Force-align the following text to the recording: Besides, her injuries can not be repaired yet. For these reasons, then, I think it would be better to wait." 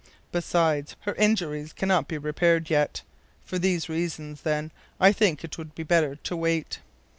Besides, 0.31 0.95
her 1.01 1.13
injuries 1.13 1.73
can 1.73 1.87
not 1.87 2.07
be 2.07 2.17
repaired 2.17 2.71
yet. 2.71 3.03
For 3.45 3.59
these 3.59 3.87
reasons, 3.87 4.41
then, 4.41 4.71
I 4.99 5.11
think 5.11 5.43
it 5.43 5.59
would 5.59 5.75
be 5.75 5.83
better 5.83 6.15
to 6.15 6.35
wait." 6.35 6.79